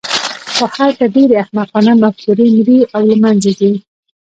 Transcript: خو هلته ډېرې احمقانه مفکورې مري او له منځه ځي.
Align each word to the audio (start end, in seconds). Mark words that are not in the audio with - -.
خو 0.53 0.63
هلته 0.77 1.03
ډېرې 1.15 1.35
احمقانه 1.43 1.93
مفکورې 2.03 2.47
مري 2.55 2.79
او 2.95 3.01
له 3.09 3.15
منځه 3.23 3.49
ځي. 3.59 3.73